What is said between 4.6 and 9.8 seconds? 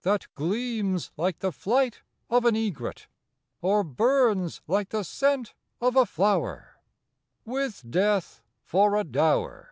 like the scent of a flower, With death for a dower?